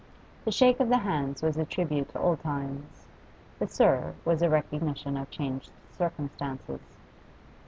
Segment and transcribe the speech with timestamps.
[0.45, 3.05] The shake of the hands was a tribute to old times,
[3.59, 6.81] the 'sir' was a recognition of changed circumstances.